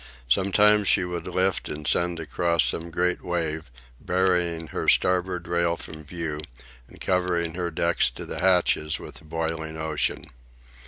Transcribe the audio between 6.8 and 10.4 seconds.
and covering her deck to the hatches with the boiling ocean.